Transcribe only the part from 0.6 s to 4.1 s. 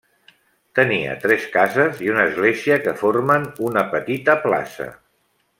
Tenia tres cases i una església, que formen una